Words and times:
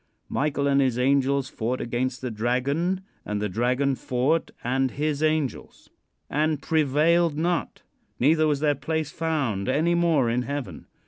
Michael 0.29 0.65
and 0.65 0.81
his 0.81 0.97
angels 0.97 1.47
fought 1.47 1.79
against 1.79 2.21
the 2.21 2.31
dragon, 2.31 3.01
and 3.23 3.39
the 3.39 3.47
dragon 3.47 3.93
fought 3.93 4.49
and 4.63 4.89
his 4.89 5.21
angels. 5.21 5.91
"And 6.27 6.59
prevailed 6.59 7.37
not; 7.37 7.83
neither 8.19 8.47
was 8.47 8.61
their 8.61 8.73
place 8.73 9.11
found 9.11 9.69
any 9.69 9.93
more 9.93 10.27
in 10.27 10.41
heaven. 10.41 10.87